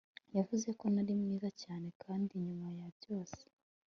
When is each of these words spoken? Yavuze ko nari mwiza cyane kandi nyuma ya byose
Yavuze 0.37 0.69
ko 0.79 0.85
nari 0.93 1.13
mwiza 1.21 1.49
cyane 1.63 1.87
kandi 2.03 2.31
nyuma 2.45 2.67
ya 2.79 2.87
byose 2.97 3.41